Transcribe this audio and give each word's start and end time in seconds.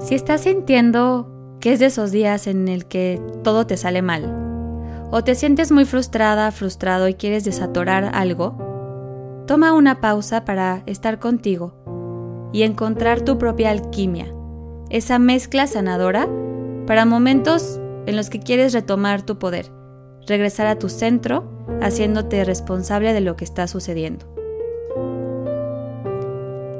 Si 0.00 0.14
estás 0.14 0.40
sintiendo 0.40 1.28
que 1.60 1.74
es 1.74 1.78
de 1.78 1.86
esos 1.86 2.10
días 2.10 2.46
en 2.46 2.68
el 2.68 2.86
que 2.86 3.20
todo 3.44 3.66
te 3.66 3.76
sale 3.76 4.00
mal, 4.00 4.24
o 5.10 5.22
te 5.22 5.34
sientes 5.34 5.70
muy 5.70 5.84
frustrada, 5.84 6.50
frustrado 6.52 7.06
y 7.06 7.14
quieres 7.14 7.44
desatorar 7.44 8.10
algo, 8.14 9.44
toma 9.46 9.74
una 9.74 10.00
pausa 10.00 10.46
para 10.46 10.82
estar 10.86 11.18
contigo 11.18 11.74
y 12.50 12.62
encontrar 12.62 13.20
tu 13.20 13.36
propia 13.36 13.70
alquimia, 13.70 14.32
esa 14.88 15.18
mezcla 15.18 15.66
sanadora 15.66 16.26
para 16.86 17.04
momentos 17.04 17.78
en 18.06 18.16
los 18.16 18.30
que 18.30 18.40
quieres 18.40 18.72
retomar 18.72 19.20
tu 19.20 19.38
poder, 19.38 19.70
regresar 20.26 20.66
a 20.66 20.78
tu 20.78 20.88
centro, 20.88 21.44
haciéndote 21.82 22.42
responsable 22.44 23.12
de 23.12 23.20
lo 23.20 23.36
que 23.36 23.44
está 23.44 23.66
sucediendo. 23.66 24.26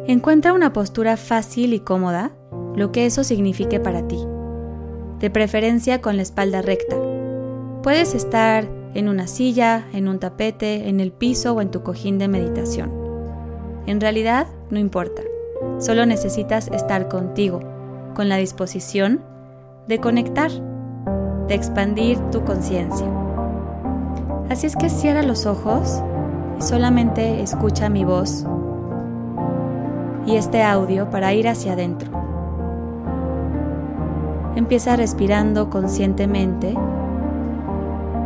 Encuentra 0.07 0.55
una 0.55 0.73
postura 0.73 1.19
fácil 1.19 1.75
y 1.75 1.81
cómoda, 1.81 2.33
lo 2.77 2.93
que 2.93 3.07
eso 3.07 3.25
signifique 3.25 3.81
para 3.81 4.07
ti 4.07 4.19
de 5.21 5.31
preferencia 5.31 6.01
con 6.01 6.17
la 6.17 6.23
espalda 6.23 6.63
recta. 6.63 6.97
Puedes 7.83 8.15
estar 8.15 8.65
en 8.95 9.09
una 9.09 9.27
silla, 9.27 9.87
en 9.93 10.09
un 10.09 10.19
tapete, 10.19 10.89
en 10.89 10.99
el 10.99 11.13
piso 11.13 11.55
o 11.55 11.61
en 11.61 11.71
tu 11.71 11.83
cojín 11.83 12.19
de 12.19 12.27
meditación. 12.27 12.91
En 13.87 14.01
realidad, 14.01 14.47
no 14.71 14.79
importa. 14.79 15.23
Solo 15.79 16.07
necesitas 16.07 16.69
estar 16.69 17.09
contigo, 17.09 17.61
con 18.15 18.29
la 18.29 18.37
disposición 18.37 19.23
de 19.87 19.99
conectar, 19.99 20.51
de 21.49 21.55
expandir 21.55 22.19
tu 22.31 22.45
conciencia. 22.45 23.07
Así 24.49 24.67
es 24.67 24.75
que 24.75 24.89
cierra 24.89 25.23
los 25.23 25.47
ojos 25.47 26.03
y 26.59 26.63
solamente 26.63 27.43
escucha 27.43 27.89
mi 27.89 28.05
voz 28.05 28.45
y 30.27 30.37
este 30.37 30.63
audio 30.63 31.11
para 31.11 31.33
ir 31.35 31.49
hacia 31.49 31.75
adentro. 31.75 32.30
Empieza 34.57 34.97
respirando 34.97 35.71
conscientemente, 35.71 36.77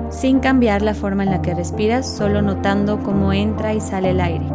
sin 0.08 0.41
cambiar 0.41 0.81
la 0.81 0.94
forma 0.94 1.22
en 1.22 1.31
la 1.31 1.42
que 1.42 1.55
respiras, 1.55 2.08
solo 2.08 2.41
notando 2.41 3.00
cómo 3.00 3.33
entra 3.33 3.75
y 3.75 3.81
sale 3.81 4.11
el 4.11 4.20
aire. 4.20 4.47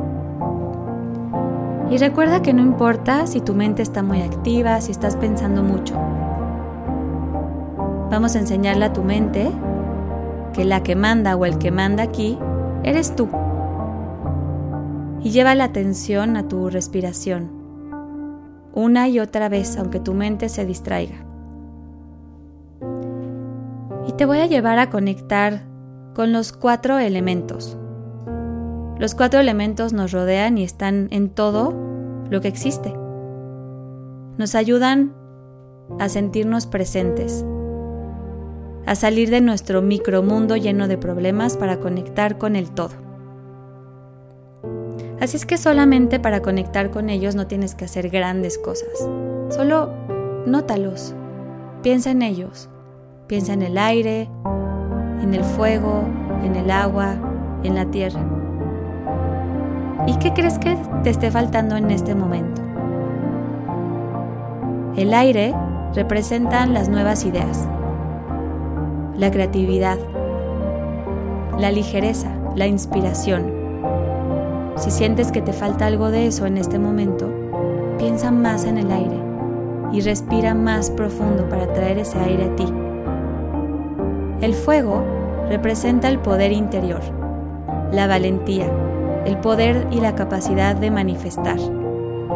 Y 1.92 1.98
recuerda 1.98 2.42
que 2.42 2.54
no 2.54 2.64
importa 2.64 3.28
si 3.28 3.40
tu 3.40 3.54
mente 3.54 3.84
está 3.84 4.02
muy 4.02 4.22
activa, 4.22 4.82
si 4.82 4.92
estás 4.92 5.16
pensando 5.16 5.62
mucho. 5.62 5.96
Vamos 8.10 8.36
a 8.36 8.40
enseñarle 8.40 8.86
a 8.86 8.94
tu 8.94 9.04
mente 9.04 9.52
que 10.54 10.66
la 10.66 10.82
que 10.82 10.96
manda 10.96 11.36
o 11.36 11.46
el 11.46 11.60
que 11.60 11.72
manda 11.72 12.02
aquí 12.02 12.40
eres 12.84 13.16
tú. 13.16 13.28
Y 15.22 15.30
lleva 15.30 15.54
la 15.54 15.66
atención 15.66 16.36
a 16.36 16.48
tu 16.48 16.70
respiración, 16.70 17.52
una 18.74 19.08
y 19.08 19.20
otra 19.20 19.50
vez, 19.50 19.78
aunque 19.78 20.00
tu 20.00 20.14
mente 20.14 20.50
se 20.50 20.66
distraiga 20.66 21.29
te 24.20 24.26
voy 24.26 24.40
a 24.40 24.48
llevar 24.48 24.80
a 24.80 24.90
conectar 24.90 25.62
con 26.14 26.34
los 26.34 26.52
cuatro 26.52 27.00
elementos. 27.00 27.78
Los 28.98 29.16
cuatro 29.16 29.40
elementos 29.40 29.94
nos 29.94 30.12
rodean 30.12 30.58
y 30.58 30.66
están 30.66 31.08
en 31.12 31.30
todo 31.30 31.74
lo 32.30 32.42
que 32.42 32.50
existe. 32.50 32.94
Nos 34.38 34.56
ayudan 34.56 35.14
a 36.02 36.10
sentirnos 36.10 36.68
presentes, 36.68 37.46
a 38.86 38.96
salir 38.96 39.30
de 39.30 39.40
nuestro 39.40 39.82
micromundo 39.82 40.58
lleno 40.58 40.90
de 40.90 40.98
problemas 40.98 41.56
para 41.56 41.80
conectar 41.80 42.38
con 42.38 42.58
el 42.58 42.72
todo. 42.72 42.96
Así 45.22 45.38
es 45.38 45.46
que 45.46 45.58
solamente 45.58 46.20
para 46.20 46.42
conectar 46.42 46.92
con 46.92 47.10
ellos 47.10 47.36
no 47.36 47.48
tienes 47.48 47.74
que 47.74 47.86
hacer 47.86 48.10
grandes 48.10 48.58
cosas. 48.58 49.00
Solo 49.48 49.94
nótalos, 50.46 51.16
piensa 51.84 52.12
en 52.12 52.22
ellos, 52.22 52.70
Piensa 53.30 53.54
en 53.54 53.62
el 53.62 53.78
aire, 53.78 54.28
en 55.22 55.36
el 55.36 55.44
fuego, 55.44 56.02
en 56.44 56.56
el 56.56 56.72
agua, 56.72 57.14
en 57.62 57.76
la 57.76 57.86
tierra. 57.86 58.20
¿Y 60.08 60.18
qué 60.18 60.34
crees 60.34 60.58
que 60.58 60.76
te 61.04 61.12
esté 61.12 61.30
faltando 61.30 61.76
en 61.76 61.92
este 61.92 62.16
momento? 62.16 62.60
El 64.96 65.14
aire 65.14 65.54
representa 65.94 66.66
las 66.66 66.90
nuevas 66.90 67.24
ideas, 67.24 67.68
la 69.16 69.30
creatividad, 69.30 70.00
la 71.60 71.72
ligereza, 71.72 72.32
la 72.56 72.66
inspiración. 72.66 73.54
Si 74.76 74.90
sientes 74.90 75.32
que 75.32 75.44
te 75.44 75.54
falta 75.54 75.86
algo 75.86 76.10
de 76.10 76.26
eso 76.26 76.48
en 76.48 76.58
este 76.58 76.80
momento, 76.80 77.32
piensa 78.00 78.32
más 78.32 78.66
en 78.66 78.80
el 78.80 78.92
aire 78.92 79.20
y 79.94 80.02
respira 80.02 80.56
más 80.56 80.90
profundo 80.90 81.48
para 81.48 81.72
traer 81.74 82.00
ese 82.00 82.18
aire 82.18 82.46
a 82.46 82.56
ti. 82.56 82.66
El 84.42 84.54
fuego 84.54 85.04
representa 85.50 86.08
el 86.08 86.18
poder 86.20 86.54
interior, 86.54 87.02
la 87.92 88.08
valentía, 88.08 88.68
el 89.26 89.38
poder 89.38 89.86
y 89.92 90.00
la 90.00 90.16
capacidad 90.16 90.78
de 90.78 90.92
manifestar, 90.92 91.58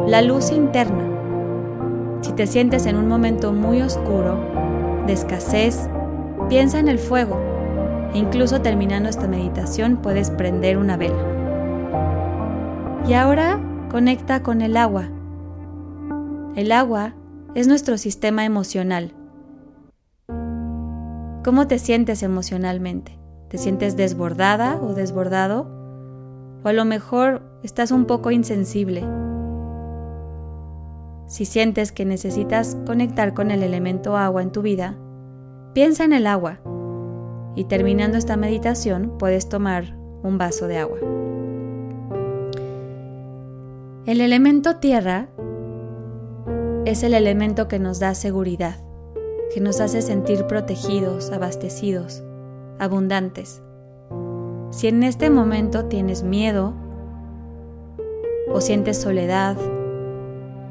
la 0.05 0.21
luz 0.21 0.51
interna. 0.51 1.05
Si 2.19 2.33
te 2.33 2.45
sientes 2.45 2.87
en 2.87 2.97
un 2.97 3.07
momento 3.07 3.53
muy 3.53 3.81
oscuro, 3.81 4.37
de 5.07 5.13
escasez, 5.13 5.89
piensa 6.49 6.79
en 6.79 6.89
el 6.89 6.99
fuego 6.99 7.39
e 8.13 8.17
incluso 8.17 8.59
terminando 8.59 9.07
esta 9.07 9.29
meditación 9.29 9.95
puedes 9.95 10.29
prender 10.29 10.77
una 10.77 10.97
vela. 10.97 11.15
Y 13.07 13.13
ahora 13.13 13.61
conecta 13.89 14.43
con 14.43 14.61
el 14.61 14.75
agua. 14.75 15.07
El 16.57 16.73
agua 16.73 17.13
es 17.55 17.67
nuestro 17.69 17.97
sistema 17.97 18.43
emocional 18.43 19.13
¿Cómo 21.43 21.67
te 21.67 21.77
sientes 21.77 22.23
emocionalmente? 22.23 23.19
¿Te 23.49 23.57
sientes 23.57 23.97
desbordada 23.97 24.79
o 24.81 24.93
desbordado? 24.93 25.67
O 26.63 26.69
a 26.69 26.71
lo 26.71 26.85
mejor 26.85 27.41
estás 27.63 27.91
un 27.91 28.05
poco 28.05 28.31
insensible. 28.31 29.03
Si 31.27 31.43
sientes 31.43 31.91
que 31.91 32.05
necesitas 32.05 32.77
conectar 32.85 33.33
con 33.33 33.51
el 33.51 33.61
elemento 33.61 34.15
agua 34.15 34.41
en 34.41 34.53
tu 34.53 34.61
vida, 34.61 34.95
piensa 35.73 36.05
en 36.05 36.13
el 36.13 36.27
agua 36.27 36.59
y 37.57 37.65
terminando 37.65 38.17
esta 38.17 38.37
meditación 38.37 39.17
puedes 39.19 39.49
tomar 39.49 39.97
un 40.23 40.37
vaso 40.37 40.67
de 40.67 40.77
agua. 40.77 40.99
El 44.05 44.21
elemento 44.21 44.77
tierra 44.77 45.27
es 46.85 47.03
el 47.03 47.13
elemento 47.13 47.67
que 47.67 47.79
nos 47.79 47.99
da 47.99 48.15
seguridad 48.15 48.82
que 49.53 49.61
nos 49.61 49.79
hace 49.79 50.01
sentir 50.01 50.45
protegidos, 50.47 51.31
abastecidos, 51.31 52.23
abundantes. 52.79 53.61
Si 54.71 54.87
en 54.87 55.03
este 55.03 55.29
momento 55.29 55.85
tienes 55.85 56.23
miedo, 56.23 56.73
o 58.51 58.61
sientes 58.61 58.99
soledad, 58.99 59.55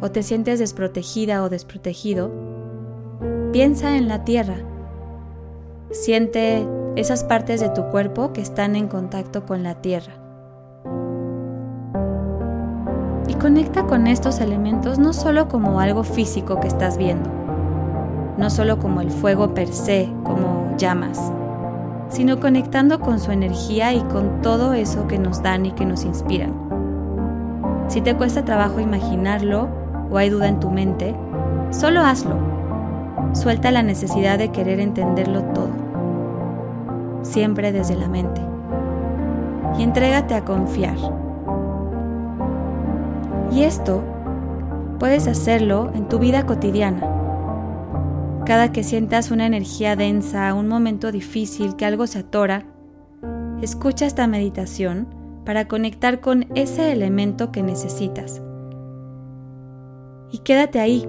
o 0.01 0.11
te 0.11 0.25
sientes 0.25 0.59
desprotegida 0.59 1.45
o 1.45 1.49
desprotegido, 1.49 2.33
piensa 3.53 3.97
en 3.97 4.09
la 4.09 4.25
tierra. 4.25 4.57
Siente 5.91 6.67
esas 6.97 7.23
partes 7.23 7.61
de 7.61 7.69
tu 7.69 7.85
cuerpo 7.91 8.33
que 8.33 8.41
están 8.41 8.75
en 8.75 8.89
contacto 8.89 9.47
con 9.47 9.63
la 9.63 9.77
tierra. 9.77 10.15
Y 13.29 13.35
conecta 13.35 13.87
con 13.87 14.09
estos 14.09 14.41
elementos 14.41 14.99
no 14.99 15.13
solo 15.13 15.49
como 15.49 15.79
algo 15.79 16.03
físico 16.03 16.59
que 16.59 16.67
estás 16.67 16.99
viendo, 16.99 17.31
no 18.37 18.51
solo 18.51 18.79
como 18.79 19.01
el 19.01 19.11
fuego 19.11 19.55
per 19.55 19.69
se, 19.69 20.13
como 20.25 20.75
llamas, 20.77 21.33
sino 22.09 22.41
conectando 22.41 23.01
con 23.01 23.19
su 23.19 23.31
energía 23.31 23.93
y 23.93 24.01
con 24.01 24.43
todo 24.43 24.73
eso 24.73 25.07
que 25.07 25.19
nos 25.19 25.43
dan 25.43 25.67
y 25.67 25.73
que 25.73 25.85
nos 25.85 26.05
inspiran. 26.05 26.53
Si 27.89 28.01
te 28.01 28.15
cuesta 28.15 28.45
trabajo 28.45 28.81
imaginarlo 28.81 29.69
o 30.11 30.17
hay 30.17 30.31
duda 30.31 30.49
en 30.49 30.61
tu 30.61 30.71
mente, 30.71 31.15
solo 31.71 32.01
hazlo. 32.01 32.37
Suelta 33.33 33.71
la 33.71 33.83
necesidad 33.83 34.39
de 34.39 34.51
querer 34.51 34.79
entenderlo 34.81 35.43
todo, 35.55 35.71
siempre 37.23 37.73
desde 37.73 37.97
la 37.97 38.09
mente. 38.09 38.41
Y 39.79 39.83
entrégate 39.83 40.35
a 40.35 40.45
confiar. 40.45 40.97
Y 43.51 43.63
esto 43.63 44.03
puedes 44.99 45.27
hacerlo 45.27 45.91
en 45.95 46.09
tu 46.09 46.19
vida 46.19 46.45
cotidiana 46.45 47.22
cada 48.45 48.73
que 48.73 48.83
sientas 48.83 49.31
una 49.31 49.47
energía 49.47 49.95
densa, 49.95 50.53
un 50.55 50.67
momento 50.67 51.13
difícil, 51.13 51.77
que 51.77 51.85
algo 51.85 52.07
se 52.07 52.21
atora, 52.21 52.67
escucha 53.63 54.07
esta 54.07 54.27
meditación 54.27 55.07
para 55.45 55.69
conectar 55.69 56.21
con 56.21 56.47
ese 56.57 56.93
elemento 56.93 57.53
que 57.53 57.63
necesitas. 57.63 58.43
Y 60.33 60.39
quédate 60.39 60.81
ahí, 60.81 61.07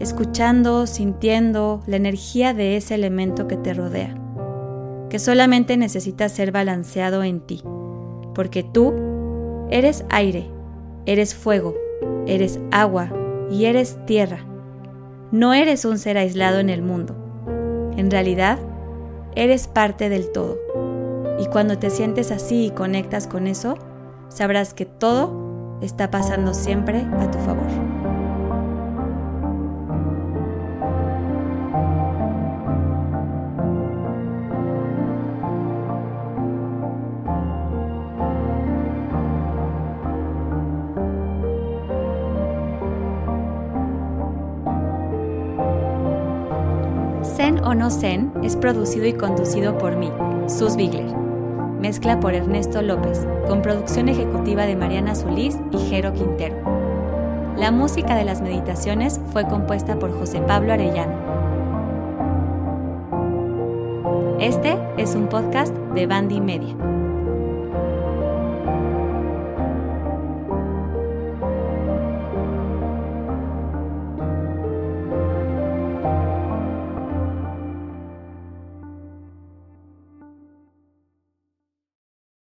escuchando, 0.00 0.86
sintiendo 0.86 1.82
la 1.86 1.96
energía 1.96 2.54
de 2.54 2.76
ese 2.76 2.94
elemento 2.94 3.46
que 3.46 3.56
te 3.56 3.74
rodea, 3.74 4.16
que 5.10 5.18
solamente 5.18 5.76
necesita 5.76 6.28
ser 6.28 6.50
balanceado 6.50 7.24
en 7.24 7.40
ti, 7.40 7.62
porque 8.34 8.62
tú 8.62 8.94
eres 9.70 10.04
aire, 10.08 10.50
eres 11.04 11.34
fuego, 11.34 11.74
eres 12.26 12.58
agua 12.70 13.10
y 13.50 13.66
eres 13.66 13.98
tierra 14.06 14.46
No 15.30 15.52
eres 15.52 15.84
un 15.84 15.98
ser 15.98 16.16
aislado 16.16 16.58
en 16.58 16.70
el 16.70 16.80
mundo. 16.80 17.14
En 17.98 18.10
realidad, 18.10 18.58
eres 19.34 19.68
parte 19.68 20.08
del 20.08 20.32
todo. 20.32 20.56
Y 21.38 21.46
cuando 21.46 21.78
te 21.78 21.90
sientes 21.90 22.30
así 22.30 22.66
y 22.66 22.70
conectas 22.70 23.26
con 23.26 23.46
eso, 23.46 23.76
sabrás 24.28 24.72
que 24.72 24.86
todo 24.86 25.78
está 25.82 26.10
pasando 26.10 26.54
siempre 26.54 27.00
a 27.00 27.30
tu 27.30 27.38
favor. 27.40 28.07
O 47.64 47.74
no 47.74 47.90
Zen 47.90 48.32
es 48.42 48.56
producido 48.56 49.06
y 49.06 49.12
conducido 49.12 49.76
por 49.78 49.96
mí, 49.96 50.10
Sus 50.46 50.76
Bigler. 50.76 51.14
Mezcla 51.80 52.18
por 52.18 52.34
Ernesto 52.34 52.82
López, 52.82 53.26
con 53.46 53.62
producción 53.62 54.08
ejecutiva 54.08 54.64
de 54.66 54.76
Mariana 54.76 55.14
Solís 55.14 55.56
y 55.70 55.78
Jero 55.78 56.12
Quintero. 56.12 56.56
La 57.56 57.70
música 57.70 58.14
de 58.14 58.24
las 58.24 58.40
meditaciones 58.40 59.20
fue 59.32 59.46
compuesta 59.46 59.98
por 59.98 60.16
José 60.16 60.40
Pablo 60.40 60.72
Arellano. 60.72 61.28
Este 64.40 64.78
es 64.96 65.14
un 65.14 65.28
podcast 65.28 65.74
de 65.94 66.06
Bandy 66.06 66.40
Media. 66.40 66.87